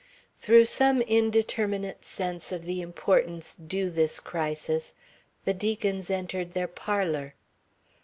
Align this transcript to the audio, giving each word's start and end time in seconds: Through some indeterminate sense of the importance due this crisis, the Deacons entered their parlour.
Through 0.39 0.65
some 0.65 1.03
indeterminate 1.03 2.03
sense 2.05 2.51
of 2.51 2.65
the 2.65 2.81
importance 2.81 3.55
due 3.55 3.91
this 3.91 4.19
crisis, 4.19 4.95
the 5.45 5.53
Deacons 5.53 6.09
entered 6.09 6.53
their 6.53 6.67
parlour. 6.67 7.35